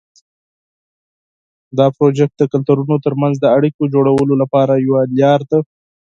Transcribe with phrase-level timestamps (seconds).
[1.77, 5.59] دا پروژه د کلتورونو ترمنځ د اړیکو جوړولو لپاره یوه لاره ده.